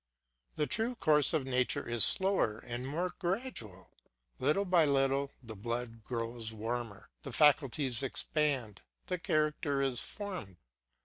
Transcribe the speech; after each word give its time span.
The 0.55 0.65
true 0.65 0.95
course 0.95 1.31
of 1.31 1.45
nature 1.45 1.87
is 1.87 2.03
slower 2.03 2.57
and 2.57 2.87
more 2.87 3.11
gradual. 3.19 3.91
Little 4.39 4.65
by 4.65 4.83
little 4.83 5.29
the 5.43 5.55
blood 5.55 6.03
grows 6.03 6.51
warmer, 6.51 7.11
the 7.21 7.31
faculties 7.31 8.01
expand, 8.01 8.81
the 9.05 9.19
character 9.19 9.79
is 9.79 9.99
formed. 9.99 10.57